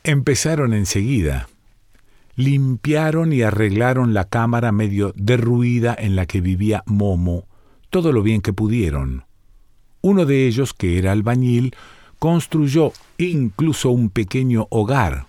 Empezaron 0.04 0.74
enseguida. 0.74 1.48
Limpiaron 2.36 3.32
y 3.32 3.42
arreglaron 3.42 4.14
la 4.14 4.26
cámara 4.26 4.72
medio 4.72 5.14
derruida 5.16 5.96
en 5.98 6.16
la 6.16 6.26
que 6.26 6.42
vivía 6.42 6.84
Momo, 6.86 7.48
todo 7.90 8.12
lo 8.12 8.24
bien 8.24 8.42
que 8.42 8.54
pudieron. 8.54 9.26
Uno 10.02 10.26
de 10.26 10.48
ellos, 10.48 10.74
que 10.74 10.98
era 10.98 11.12
albañil, 11.12 11.76
construyó 12.20 12.92
incluso 13.18 13.92
un 13.92 14.10
pequeño 14.10 14.68
hogar 14.70 15.28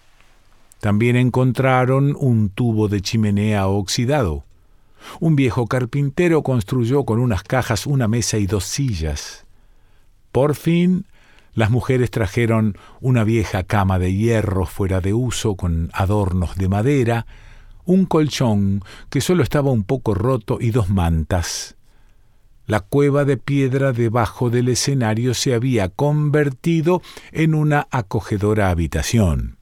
también 0.84 1.16
encontraron 1.16 2.14
un 2.20 2.50
tubo 2.50 2.88
de 2.88 3.00
chimenea 3.00 3.68
oxidado. 3.68 4.44
Un 5.18 5.34
viejo 5.34 5.66
carpintero 5.66 6.42
construyó 6.42 7.04
con 7.04 7.20
unas 7.20 7.42
cajas 7.42 7.86
una 7.86 8.06
mesa 8.06 8.36
y 8.36 8.46
dos 8.46 8.64
sillas. 8.64 9.46
Por 10.30 10.54
fin, 10.54 11.06
las 11.54 11.70
mujeres 11.70 12.10
trajeron 12.10 12.76
una 13.00 13.24
vieja 13.24 13.62
cama 13.62 13.98
de 13.98 14.12
hierro 14.12 14.66
fuera 14.66 15.00
de 15.00 15.14
uso 15.14 15.54
con 15.54 15.90
adornos 15.92 16.56
de 16.56 16.68
madera, 16.68 17.26
un 17.84 18.06
colchón 18.06 18.82
que 19.10 19.20
solo 19.20 19.42
estaba 19.42 19.70
un 19.70 19.84
poco 19.84 20.14
roto 20.14 20.58
y 20.60 20.70
dos 20.70 20.88
mantas. 20.88 21.76
La 22.66 22.80
cueva 22.80 23.24
de 23.24 23.36
piedra 23.36 23.92
debajo 23.92 24.48
del 24.48 24.68
escenario 24.68 25.34
se 25.34 25.54
había 25.54 25.90
convertido 25.90 27.02
en 27.30 27.54
una 27.54 27.86
acogedora 27.90 28.70
habitación. 28.70 29.58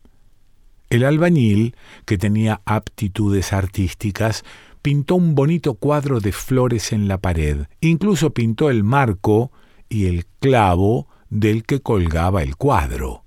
El 0.89 1.05
albañil, 1.05 1.75
que 2.05 2.17
tenía 2.17 2.61
aptitudes 2.65 3.53
artísticas, 3.53 4.45
pintó 4.83 5.17
un 5.17 5.35
bonito 5.35 5.75
cuadro 5.75 6.21
de 6.21 6.33
flores 6.33 6.93
en 6.93 7.09
la 7.09 7.19
pared, 7.19 7.67
incluso 7.81 8.31
pintó 8.31 8.71
el 8.71 8.85
marco 8.85 9.51
y 9.89 10.07
el 10.07 10.27
clavo 10.39 11.09
del 11.33 11.65
que 11.65 11.81
colgaba 11.81 12.43
el 12.43 12.57
cuadro. 12.57 13.25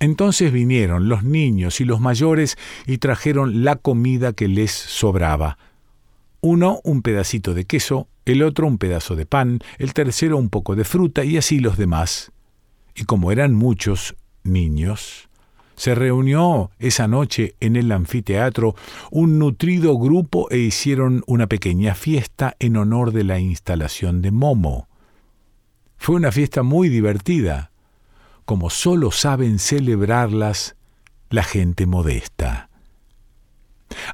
Entonces 0.00 0.50
vinieron 0.50 1.08
los 1.08 1.22
niños 1.22 1.80
y 1.80 1.84
los 1.84 2.00
mayores 2.00 2.56
y 2.86 2.98
trajeron 2.98 3.64
la 3.64 3.76
comida 3.76 4.32
que 4.32 4.48
les 4.48 4.70
sobraba. 4.70 5.58
Uno 6.40 6.80
un 6.84 7.02
pedacito 7.02 7.52
de 7.52 7.66
queso, 7.66 8.08
el 8.24 8.42
otro 8.42 8.66
un 8.66 8.78
pedazo 8.78 9.14
de 9.14 9.26
pan, 9.26 9.58
el 9.78 9.92
tercero 9.92 10.38
un 10.38 10.48
poco 10.48 10.74
de 10.74 10.84
fruta 10.84 11.22
y 11.22 11.36
así 11.36 11.58
los 11.58 11.76
demás. 11.76 12.32
Y 12.94 13.04
como 13.04 13.30
eran 13.30 13.54
muchos 13.54 14.16
niños, 14.42 15.28
se 15.76 15.94
reunió 15.94 16.70
esa 16.78 17.08
noche 17.08 17.56
en 17.60 17.76
el 17.76 17.92
anfiteatro 17.92 18.74
un 19.10 19.38
nutrido 19.38 19.98
grupo 19.98 20.50
e 20.50 20.58
hicieron 20.58 21.24
una 21.26 21.46
pequeña 21.46 21.94
fiesta 21.94 22.56
en 22.58 22.78
honor 22.78 23.12
de 23.12 23.24
la 23.24 23.38
instalación 23.38 24.22
de 24.22 24.30
Momo. 24.30 24.87
Fue 25.98 26.16
una 26.16 26.32
fiesta 26.32 26.62
muy 26.62 26.88
divertida, 26.88 27.70
como 28.44 28.70
solo 28.70 29.10
saben 29.10 29.58
celebrarlas 29.58 30.76
la 31.28 31.42
gente 31.42 31.86
modesta. 31.86 32.70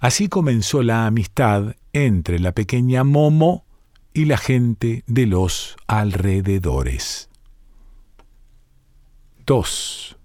Así 0.00 0.29
comenzó 0.29 0.83
la 0.83 1.07
amistad 1.07 1.76
entre 1.93 2.41
la 2.41 2.53
pequeña 2.53 3.05
Momo 3.05 3.64
y 4.12 4.25
la 4.25 4.38
gente 4.38 5.05
de 5.07 5.26
los 5.26 5.76
alrededores. 5.87 7.29
2 9.47 10.17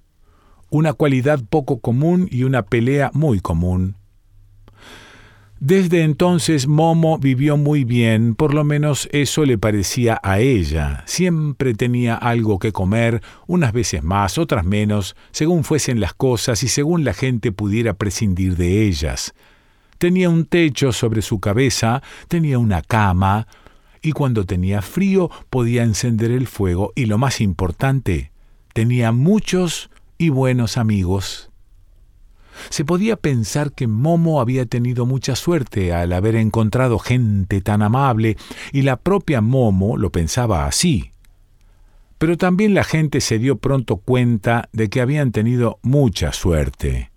una 0.70 0.94
cualidad 0.94 1.40
poco 1.50 1.80
común 1.80 2.28
y 2.32 2.44
una 2.44 2.64
pelea 2.64 3.12
muy 3.14 3.40
común. 3.40 3.96
Desde 5.62 6.04
entonces 6.04 6.68
Momo 6.68 7.18
vivió 7.20 7.58
muy 7.58 7.84
bien, 7.84 8.34
por 8.34 8.54
lo 8.54 8.64
menos 8.64 9.10
eso 9.12 9.44
le 9.44 9.58
parecía 9.58 10.18
a 10.24 10.40
ella. 10.40 11.04
Siempre 11.06 11.74
tenía 11.74 12.16
algo 12.16 12.60
que 12.60 12.72
comer, 12.72 13.22
unas 13.46 13.74
veces 13.74 14.02
más, 14.02 14.38
otras 14.38 14.64
menos, 14.64 15.18
según 15.32 15.66
fuesen 15.66 16.00
las 16.00 16.14
cosas 16.14 16.64
y 16.64 16.70
según 16.70 17.04
la 17.04 17.14
gente 17.14 17.52
pudiera 17.52 17.94
prescindir 17.94 18.56
de 18.56 18.88
ellas. 18.88 19.34
Tenía 19.98 20.30
un 20.30 20.46
techo 20.46 20.94
sobre 20.94 21.22
su 21.22 21.42
cabeza, 21.42 22.02
tenía 22.30 22.58
una 22.58 22.82
cama, 22.82 23.46
y 24.02 24.14
cuando 24.14 24.46
tenía 24.46 24.82
frío 24.82 25.30
podía 25.50 25.84
encender 25.84 26.32
el 26.32 26.48
fuego, 26.48 26.94
y 26.96 27.06
lo 27.06 27.18
más 27.18 27.42
importante, 27.42 28.32
tenía 28.72 29.12
muchos 29.12 29.90
y 30.18 30.30
buenos 30.30 30.78
amigos. 30.78 31.49
Se 32.70 32.86
podía 32.86 33.16
pensar 33.16 33.72
que 33.72 33.88
Momo 33.88 34.42
había 34.42 34.66
tenido 34.66 35.06
mucha 35.06 35.36
suerte 35.36 35.94
al 35.94 36.14
haber 36.14 36.36
encontrado 36.36 37.00
gente 37.00 37.62
tan 37.62 37.82
amable, 37.82 38.38
y 38.72 38.82
la 38.82 38.98
propia 38.98 39.42
Momo 39.42 39.98
lo 39.98 40.12
pensaba 40.12 40.66
así. 40.66 41.12
Pero 42.18 42.38
también 42.38 42.74
la 42.74 42.84
gente 42.84 43.22
se 43.22 43.40
dio 43.40 43.58
pronto 43.58 43.98
cuenta 43.98 44.70
de 44.74 44.90
que 44.90 45.02
habían 45.02 45.32
tenido 45.32 45.80
mucha 45.82 46.34
suerte. 46.34 47.12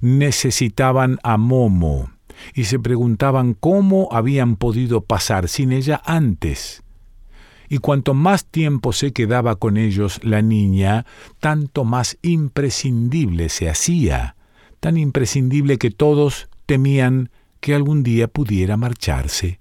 Necesitaban 0.00 1.18
a 1.22 1.36
Momo 1.36 2.10
y 2.54 2.64
se 2.64 2.78
preguntaban 2.78 3.54
cómo 3.54 4.08
habían 4.10 4.56
podido 4.56 5.02
pasar 5.02 5.48
sin 5.48 5.72
ella 5.72 6.00
antes 6.04 6.82
y 7.72 7.78
cuanto 7.78 8.12
más 8.12 8.44
tiempo 8.44 8.92
se 8.92 9.14
quedaba 9.14 9.56
con 9.56 9.78
ellos 9.78 10.20
la 10.22 10.42
niña, 10.42 11.06
tanto 11.40 11.84
más 11.84 12.18
imprescindible 12.20 13.48
se 13.48 13.70
hacía, 13.70 14.36
tan 14.82 14.96
imprescindible 14.96 15.78
que 15.78 15.92
todos 15.92 16.48
temían 16.66 17.30
que 17.60 17.72
algún 17.72 18.02
día 18.02 18.26
pudiera 18.26 18.76
marcharse. 18.76 19.60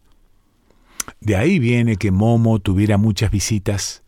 De 1.20 1.36
ahí 1.36 1.60
viene 1.60 1.98
que 1.98 2.10
Momo 2.10 2.58
tuviera 2.58 2.98
muchas 2.98 3.30
visitas. 3.30 4.02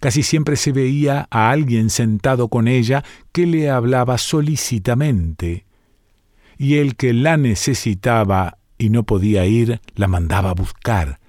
Casi 0.00 0.22
siempre 0.22 0.56
se 0.56 0.72
veía 0.72 1.28
a 1.30 1.50
alguien 1.50 1.90
sentado 1.90 2.48
con 2.48 2.68
ella 2.68 3.04
que 3.32 3.46
le 3.46 3.68
hablaba 3.68 4.16
solícitamente, 4.16 5.66
y 6.56 6.76
el 6.76 6.96
que 6.96 7.12
la 7.12 7.36
necesitaba 7.36 8.56
y 8.78 8.88
no 8.88 9.02
podía 9.02 9.44
ir, 9.44 9.82
la 9.94 10.08
mandaba 10.08 10.50
a 10.50 10.54
buscar, 10.54 11.20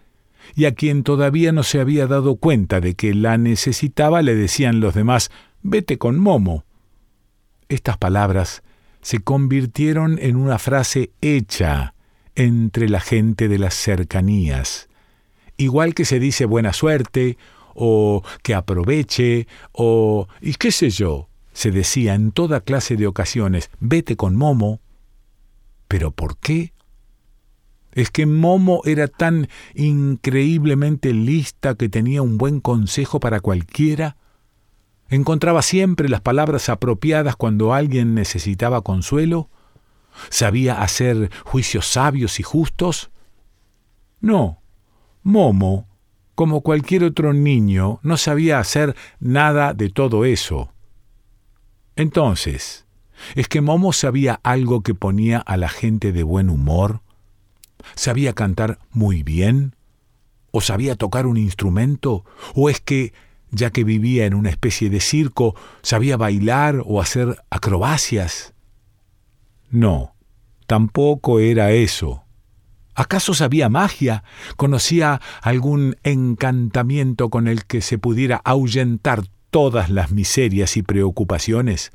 y 0.56 0.64
a 0.64 0.74
quien 0.74 1.04
todavía 1.04 1.52
no 1.52 1.64
se 1.64 1.82
había 1.82 2.08
dado 2.08 2.38
cuenta 2.38 2.80
de 2.80 2.96
que 2.96 3.14
la 3.14 3.38
necesitaba 3.38 4.22
le 4.22 4.36
decían 4.36 4.80
los 4.80 4.94
demás, 4.94 5.32
vete 5.64 5.98
con 5.98 6.18
Momo. 6.18 6.64
Estas 7.68 7.98
palabras 7.98 8.64
se 9.08 9.20
convirtieron 9.20 10.20
en 10.22 10.36
una 10.36 10.60
frase 10.60 11.12
hecha 11.22 11.94
entre 12.36 12.90
la 12.90 13.00
gente 13.00 13.48
de 13.48 13.58
las 13.58 13.74
cercanías, 13.74 14.90
igual 15.56 15.96
que 15.96 16.04
se 16.04 16.20
dice 16.20 16.44
buena 16.44 16.74
suerte, 16.74 17.38
o 17.74 18.22
que 18.44 18.54
aproveche, 18.54 19.48
o 19.72 20.28
y 20.42 20.56
qué 20.56 20.74
sé 20.74 20.90
yo, 20.90 21.30
se 21.54 21.72
decía 21.72 22.16
en 22.16 22.34
toda 22.34 22.60
clase 22.60 22.98
de 22.98 23.08
ocasiones, 23.08 23.70
vete 23.80 24.18
con 24.18 24.36
Momo. 24.36 24.82
¿Pero 25.88 26.12
por 26.12 26.38
qué? 26.38 26.74
Es 27.94 28.12
que 28.12 28.26
Momo 28.26 28.82
era 28.84 29.08
tan 29.08 29.48
increíblemente 29.74 31.14
lista 31.14 31.76
que 31.76 31.88
tenía 31.88 32.22
un 32.22 32.38
buen 32.38 32.60
consejo 32.60 33.22
para 33.22 33.40
cualquiera. 33.40 34.18
Encontraba 35.10 35.62
siempre 35.62 36.10
las 36.10 36.22
palabras 36.22 36.70
apropiadas 36.70 37.36
cuando 37.36 37.74
alguien 37.74 38.14
necesitaba 38.14 38.82
consuelo. 38.82 39.50
¿Sabía 40.30 40.82
hacer 40.82 41.32
juicios 41.46 41.88
sabios 41.88 42.40
y 42.40 42.44
justos? 42.44 43.12
No, 44.20 44.62
Momo, 45.24 45.88
como 46.36 46.62
cualquier 46.62 47.04
otro 47.04 47.34
niño, 47.34 48.00
no 48.04 48.18
sabía 48.18 48.60
hacer 48.60 48.96
nada 49.20 49.74
de 49.74 49.90
todo 49.90 50.26
eso. 50.26 50.72
Entonces, 51.96 52.86
¿es 53.36 53.48
que 53.48 53.62
Momo 53.62 53.94
sabía 53.94 54.40
algo 54.44 54.82
que 54.82 54.94
ponía 54.94 55.40
a 55.40 55.58
la 55.58 55.70
gente 55.70 56.12
de 56.12 56.24
buen 56.24 56.50
humor? 56.50 57.02
¿Sabía 57.96 58.34
cantar 58.34 58.80
muy 58.92 59.24
bien? 59.24 59.76
¿O 60.52 60.62
sabía 60.62 60.96
tocar 60.96 61.26
un 61.26 61.38
instrumento? 61.38 62.24
¿O 62.56 62.70
es 62.70 62.82
que, 62.82 63.14
ya 63.52 63.70
que 63.72 63.84
vivía 63.84 64.26
en 64.26 64.34
una 64.34 64.50
especie 64.50 64.90
de 64.90 65.00
circo, 65.00 65.56
sabía 65.82 66.18
bailar 66.18 66.82
o 66.86 67.02
hacer 67.02 67.44
acrobacias? 67.50 68.54
No, 69.70 70.16
tampoco 70.66 71.40
era 71.40 71.72
eso. 71.72 72.24
¿Acaso 72.96 73.34
sabía 73.36 73.70
magia? 73.70 74.24
¿Conocía 74.56 75.22
algún 75.42 75.98
encantamiento 76.04 77.30
con 77.30 77.48
el 77.48 77.66
que 77.66 77.82
se 77.82 78.00
pudiera 78.00 78.42
ahuyentar 78.44 79.24
todas 79.52 79.90
las 79.92 80.12
miserias 80.12 80.78
y 80.78 80.82
preocupaciones? 80.82 81.92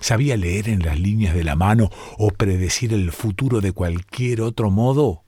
¿Sabía 0.00 0.36
leer 0.36 0.68
en 0.68 0.82
las 0.82 0.98
líneas 0.98 1.34
de 1.34 1.44
la 1.44 1.54
mano 1.54 1.90
o 2.18 2.30
predecir 2.30 2.92
el 2.92 3.12
futuro 3.12 3.60
de 3.60 3.72
cualquier 3.72 4.40
otro 4.40 4.70
modo? 4.70 5.22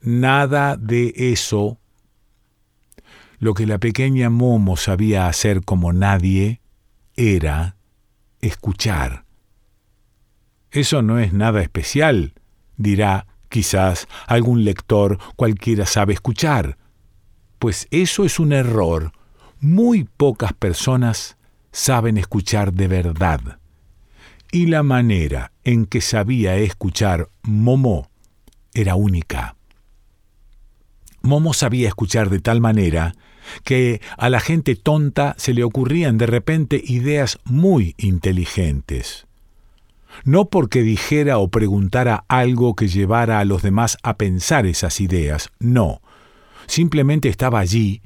Nada 0.00 0.76
de 0.76 1.12
eso. 1.16 1.78
Lo 3.40 3.54
que 3.54 3.66
la 3.66 3.78
pequeña 3.78 4.28
Momo 4.28 4.76
sabía 4.76 5.26
hacer 5.26 5.64
como 5.64 5.94
nadie 5.94 6.60
era 7.16 7.76
escuchar. 8.42 9.24
Eso 10.70 11.00
no 11.00 11.18
es 11.18 11.32
nada 11.32 11.62
especial, 11.62 12.34
dirá 12.76 13.26
quizás 13.48 14.08
algún 14.26 14.64
lector, 14.64 15.18
cualquiera 15.36 15.86
sabe 15.86 16.12
escuchar. 16.12 16.76
Pues 17.58 17.88
eso 17.90 18.26
es 18.26 18.38
un 18.38 18.52
error. 18.52 19.12
Muy 19.58 20.04
pocas 20.04 20.52
personas 20.52 21.38
saben 21.72 22.18
escuchar 22.18 22.74
de 22.74 22.88
verdad. 22.88 23.58
Y 24.52 24.66
la 24.66 24.82
manera 24.82 25.52
en 25.64 25.86
que 25.86 26.02
sabía 26.02 26.56
escuchar 26.56 27.30
Momo 27.42 28.10
era 28.74 28.96
única. 28.96 29.56
Momo 31.22 31.54
sabía 31.54 31.88
escuchar 31.88 32.28
de 32.28 32.40
tal 32.40 32.60
manera 32.60 33.14
que 33.64 34.00
a 34.16 34.28
la 34.30 34.40
gente 34.40 34.76
tonta 34.76 35.34
se 35.38 35.54
le 35.54 35.64
ocurrían 35.64 36.18
de 36.18 36.26
repente 36.26 36.82
ideas 36.84 37.38
muy 37.44 37.94
inteligentes. 37.98 39.26
No 40.24 40.46
porque 40.46 40.82
dijera 40.82 41.38
o 41.38 41.48
preguntara 41.48 42.24
algo 42.28 42.74
que 42.74 42.88
llevara 42.88 43.40
a 43.40 43.44
los 43.44 43.62
demás 43.62 43.96
a 44.02 44.16
pensar 44.16 44.66
esas 44.66 45.00
ideas, 45.00 45.50
no. 45.58 46.02
Simplemente 46.66 47.28
estaba 47.28 47.60
allí 47.60 48.02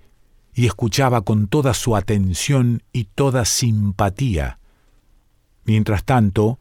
y 0.54 0.66
escuchaba 0.66 1.22
con 1.22 1.48
toda 1.48 1.74
su 1.74 1.96
atención 1.96 2.82
y 2.92 3.04
toda 3.04 3.44
simpatía. 3.44 4.58
Mientras 5.64 6.04
tanto, 6.04 6.58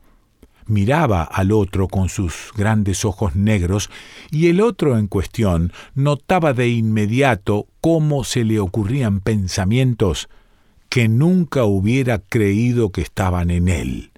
miraba 0.67 1.23
al 1.23 1.52
otro 1.52 1.88
con 1.88 2.10
sus 2.10 2.52
grandes 2.56 3.06
ojos 3.06 3.36
negros 3.36 3.89
y 4.32 4.47
el 4.47 4.62
otro 4.62 4.97
en 4.97 5.08
cuestión 5.08 5.71
notaba 5.95 6.54
de 6.54 6.69
inmediato 6.69 7.67
cómo 7.82 8.23
se 8.23 8.43
le 8.43 8.60
ocurrían 8.60 9.19
pensamientos 9.19 10.30
que 10.89 11.08
nunca 11.08 11.63
hubiera 11.63 12.19
creído 12.19 12.91
que 12.91 13.02
estaban 13.02 13.49
en 13.49 13.67
él. 13.67 14.12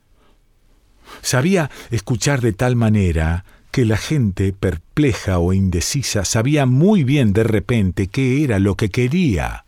Sabía 1.22 1.72
escuchar 1.92 2.42
de 2.42 2.54
tal 2.54 2.76
manera 2.76 3.46
que 3.72 3.86
la 3.86 3.98
gente 3.98 4.54
perpleja 4.54 5.40
o 5.40 5.54
indecisa 5.54 6.26
sabía 6.26 6.66
muy 6.66 7.04
bien 7.04 7.34
de 7.34 7.44
repente 7.44 8.08
qué 8.08 8.44
era 8.44 8.60
lo 8.60 8.76
que 8.76 8.90
quería. 8.90 9.66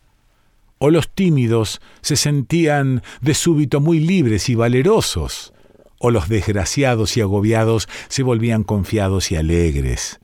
O 0.78 0.90
los 0.90 1.10
tímidos 1.10 1.80
se 2.00 2.16
sentían 2.16 3.02
de 3.20 3.34
súbito 3.34 3.80
muy 3.80 4.00
libres 4.00 4.48
y 4.48 4.54
valerosos 4.54 5.52
o 5.98 6.10
los 6.10 6.28
desgraciados 6.28 7.16
y 7.16 7.20
agobiados 7.20 7.88
se 8.08 8.22
volvían 8.22 8.64
confiados 8.64 9.30
y 9.30 9.36
alegres. 9.36 10.20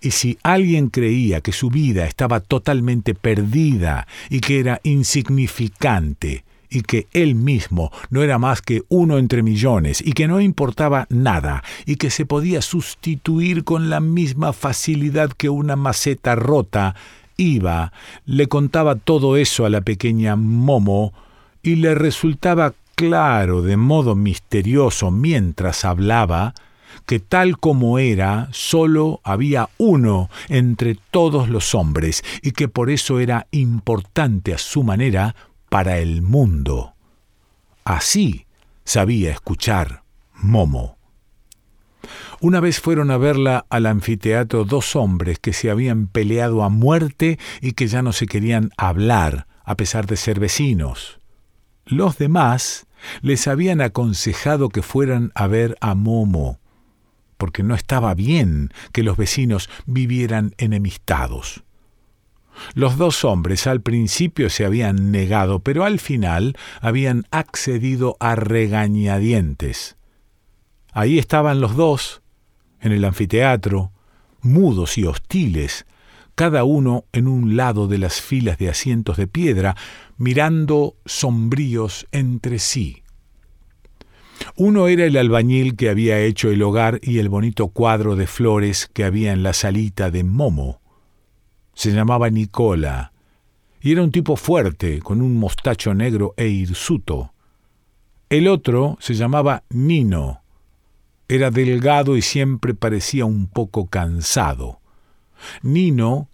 Y 0.00 0.10
si 0.10 0.38
alguien 0.42 0.88
creía 0.88 1.40
que 1.40 1.52
su 1.52 1.70
vida 1.70 2.06
estaba 2.06 2.40
totalmente 2.40 3.14
perdida 3.14 4.06
y 4.28 4.40
que 4.40 4.60
era 4.60 4.80
insignificante, 4.82 6.44
y 6.70 6.82
que 6.82 7.08
él 7.12 7.34
mismo 7.34 7.90
no 8.10 8.22
era 8.22 8.38
más 8.38 8.62
que 8.62 8.82
uno 8.88 9.18
entre 9.18 9.42
millones, 9.42 10.00
y 10.04 10.12
que 10.12 10.28
no 10.28 10.40
importaba 10.40 11.06
nada, 11.10 11.64
y 11.84 11.96
que 11.96 12.10
se 12.10 12.24
podía 12.24 12.62
sustituir 12.62 13.64
con 13.64 13.90
la 13.90 14.00
misma 14.00 14.52
facilidad 14.52 15.32
que 15.32 15.48
una 15.48 15.76
maceta 15.76 16.36
rota, 16.36 16.94
iba, 17.36 17.92
le 18.24 18.46
contaba 18.46 18.94
todo 18.94 19.36
eso 19.36 19.64
a 19.64 19.70
la 19.70 19.80
pequeña 19.80 20.36
Momo, 20.36 21.12
y 21.62 21.76
le 21.76 21.94
resultaba 21.94 22.74
claro 23.00 23.62
de 23.62 23.78
modo 23.78 24.14
misterioso 24.14 25.10
mientras 25.10 25.86
hablaba, 25.86 26.52
que 27.06 27.18
tal 27.18 27.58
como 27.58 27.98
era, 27.98 28.48
sólo 28.52 29.20
había 29.24 29.70
uno 29.78 30.28
entre 30.50 30.98
todos 31.10 31.48
los 31.48 31.74
hombres, 31.74 32.22
y 32.42 32.52
que 32.52 32.68
por 32.68 32.90
eso 32.90 33.18
era 33.18 33.46
importante 33.52 34.52
a 34.52 34.58
su 34.58 34.82
manera 34.82 35.34
para 35.70 35.98
el 35.98 36.20
mundo. 36.20 36.92
Así 37.84 38.44
sabía 38.84 39.30
escuchar 39.30 40.02
Momo. 40.34 40.98
Una 42.40 42.60
vez 42.60 42.80
fueron 42.80 43.10
a 43.10 43.16
verla 43.16 43.64
al 43.70 43.86
anfiteatro 43.86 44.64
dos 44.64 44.94
hombres 44.94 45.38
que 45.38 45.54
se 45.54 45.70
habían 45.70 46.06
peleado 46.06 46.62
a 46.62 46.68
muerte 46.68 47.38
y 47.62 47.72
que 47.72 47.86
ya 47.86 48.02
no 48.02 48.12
se 48.12 48.26
querían 48.26 48.70
hablar, 48.76 49.46
a 49.64 49.74
pesar 49.74 50.06
de 50.06 50.16
ser 50.16 50.38
vecinos. 50.38 51.18
Los 51.86 52.18
demás 52.18 52.86
les 53.22 53.46
habían 53.46 53.80
aconsejado 53.80 54.68
que 54.68 54.82
fueran 54.82 55.32
a 55.34 55.46
ver 55.46 55.76
a 55.80 55.94
Momo, 55.94 56.58
porque 57.36 57.62
no 57.62 57.74
estaba 57.74 58.14
bien 58.14 58.70
que 58.92 59.02
los 59.02 59.16
vecinos 59.16 59.68
vivieran 59.86 60.54
enemistados. 60.58 61.64
Los 62.74 62.98
dos 62.98 63.24
hombres 63.24 63.66
al 63.66 63.80
principio 63.80 64.50
se 64.50 64.64
habían 64.64 65.10
negado, 65.10 65.60
pero 65.60 65.84
al 65.84 65.98
final 65.98 66.56
habían 66.80 67.26
accedido 67.30 68.16
a 68.20 68.34
regañadientes. 68.34 69.96
Ahí 70.92 71.18
estaban 71.18 71.60
los 71.60 71.76
dos, 71.76 72.22
en 72.80 72.92
el 72.92 73.04
anfiteatro, 73.04 73.92
mudos 74.42 74.98
y 74.98 75.04
hostiles, 75.04 75.86
cada 76.40 76.64
uno 76.64 77.04
en 77.12 77.28
un 77.28 77.54
lado 77.54 77.86
de 77.86 77.98
las 77.98 78.22
filas 78.22 78.56
de 78.56 78.70
asientos 78.70 79.18
de 79.18 79.26
piedra, 79.26 79.76
mirando 80.16 80.96
sombríos 81.04 82.06
entre 82.12 82.58
sí. 82.58 83.02
Uno 84.56 84.88
era 84.88 85.04
el 85.04 85.18
albañil 85.18 85.76
que 85.76 85.90
había 85.90 86.18
hecho 86.18 86.50
el 86.50 86.62
hogar 86.62 86.98
y 87.02 87.18
el 87.18 87.28
bonito 87.28 87.68
cuadro 87.68 88.16
de 88.16 88.26
flores 88.26 88.88
que 88.90 89.04
había 89.04 89.34
en 89.34 89.42
la 89.42 89.52
salita 89.52 90.10
de 90.10 90.24
Momo. 90.24 90.80
Se 91.74 91.92
llamaba 91.92 92.30
Nicola, 92.30 93.12
y 93.82 93.92
era 93.92 94.02
un 94.02 94.10
tipo 94.10 94.34
fuerte, 94.34 95.00
con 95.00 95.20
un 95.20 95.36
mostacho 95.36 95.92
negro 95.92 96.32
e 96.38 96.48
hirsuto. 96.48 97.34
El 98.30 98.48
otro 98.48 98.96
se 98.98 99.12
llamaba 99.12 99.64
Nino. 99.68 100.40
Era 101.28 101.50
delgado 101.50 102.16
y 102.16 102.22
siempre 102.22 102.72
parecía 102.72 103.26
un 103.26 103.46
poco 103.46 103.88
cansado. 103.88 104.80
Nino 105.62 106.29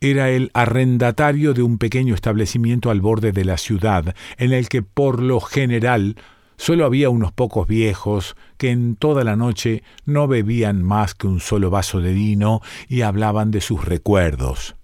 era 0.00 0.30
el 0.30 0.50
arrendatario 0.54 1.52
de 1.52 1.62
un 1.62 1.76
pequeño 1.76 2.14
establecimiento 2.14 2.90
al 2.90 3.02
borde 3.02 3.32
de 3.32 3.44
la 3.44 3.58
ciudad, 3.58 4.14
en 4.38 4.52
el 4.52 4.68
que 4.68 4.82
por 4.82 5.20
lo 5.20 5.40
general 5.40 6.16
solo 6.56 6.86
había 6.86 7.10
unos 7.10 7.32
pocos 7.32 7.66
viejos 7.66 8.34
que 8.56 8.70
en 8.70 8.96
toda 8.96 9.24
la 9.24 9.36
noche 9.36 9.82
no 10.06 10.26
bebían 10.26 10.82
más 10.82 11.14
que 11.14 11.26
un 11.26 11.40
solo 11.40 11.70
vaso 11.70 12.00
de 12.00 12.12
vino 12.12 12.62
y 12.88 13.02
hablaban 13.02 13.50
de 13.50 13.60
sus 13.60 13.84
recuerdos. 13.84 14.74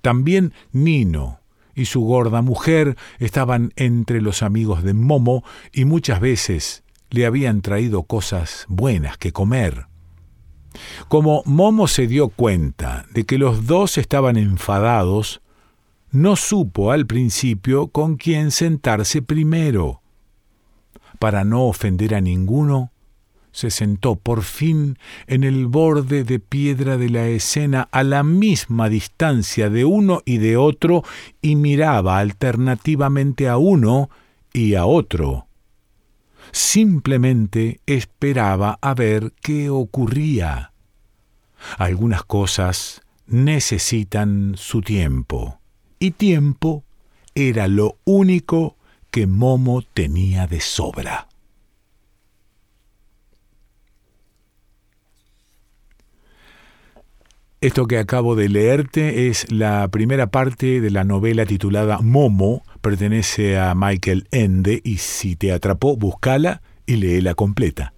También 0.00 0.52
Nino 0.72 1.40
y 1.74 1.84
su 1.86 2.00
gorda 2.00 2.42
mujer 2.42 2.96
estaban 3.18 3.72
entre 3.76 4.20
los 4.20 4.42
amigos 4.42 4.82
de 4.82 4.94
Momo 4.94 5.44
y 5.72 5.84
muchas 5.84 6.20
veces 6.20 6.84
le 7.10 7.26
habían 7.26 7.60
traído 7.60 8.04
cosas 8.04 8.64
buenas 8.68 9.18
que 9.18 9.32
comer. 9.32 9.91
Como 11.08 11.42
Momo 11.44 11.88
se 11.88 12.06
dio 12.06 12.28
cuenta 12.28 13.06
de 13.12 13.24
que 13.24 13.38
los 13.38 13.66
dos 13.66 13.98
estaban 13.98 14.36
enfadados, 14.36 15.40
no 16.10 16.36
supo 16.36 16.92
al 16.92 17.06
principio 17.06 17.88
con 17.88 18.16
quién 18.16 18.50
sentarse 18.50 19.22
primero. 19.22 20.02
Para 21.18 21.44
no 21.44 21.66
ofender 21.66 22.14
a 22.14 22.20
ninguno, 22.20 22.92
se 23.52 23.70
sentó 23.70 24.16
por 24.16 24.42
fin 24.42 24.98
en 25.26 25.44
el 25.44 25.66
borde 25.66 26.24
de 26.24 26.40
piedra 26.40 26.96
de 26.96 27.10
la 27.10 27.28
escena 27.28 27.88
a 27.92 28.02
la 28.02 28.22
misma 28.22 28.88
distancia 28.88 29.70
de 29.70 29.84
uno 29.84 30.22
y 30.24 30.38
de 30.38 30.56
otro 30.56 31.04
y 31.40 31.56
miraba 31.56 32.18
alternativamente 32.18 33.48
a 33.48 33.58
uno 33.58 34.10
y 34.52 34.74
a 34.74 34.86
otro. 34.86 35.46
Simplemente 36.52 37.80
esperaba 37.86 38.78
a 38.80 38.94
ver 38.94 39.32
qué 39.42 39.70
ocurría. 39.70 40.72
Algunas 41.78 42.24
cosas 42.24 43.02
necesitan 43.26 44.54
su 44.56 44.82
tiempo, 44.82 45.58
y 45.98 46.12
tiempo 46.12 46.84
era 47.34 47.68
lo 47.68 47.96
único 48.04 48.76
que 49.10 49.26
Momo 49.26 49.82
tenía 49.82 50.46
de 50.46 50.60
sobra. 50.60 51.28
Esto 57.62 57.86
que 57.86 57.98
acabo 57.98 58.34
de 58.34 58.48
leerte 58.48 59.28
es 59.28 59.50
la 59.52 59.86
primera 59.88 60.26
parte 60.26 60.80
de 60.80 60.90
la 60.90 61.04
novela 61.04 61.46
titulada 61.46 62.00
Momo, 62.00 62.64
pertenece 62.82 63.58
a 63.58 63.74
Michael 63.74 64.28
Ende 64.30 64.80
y 64.84 64.98
si 64.98 65.36
te 65.36 65.52
atrapó, 65.52 65.96
búscala 65.96 66.60
y 66.84 66.96
léela 66.96 67.34
completa. 67.34 67.94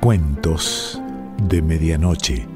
Cuentos 0.00 1.02
de 1.48 1.62
Medianoche. 1.62 2.55